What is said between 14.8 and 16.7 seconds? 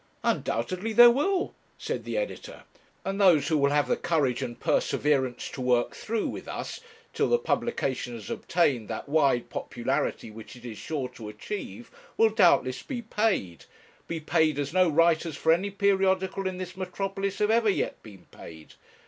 writers for any periodical in